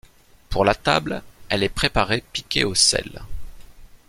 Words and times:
Pour 0.49 0.65
la 0.65 0.73
table, 0.73 1.21
elle 1.47 1.61
est 1.61 1.69
préparée 1.69 2.23
piquée 2.33 2.63
au 2.63 2.73
sel. 2.73 3.21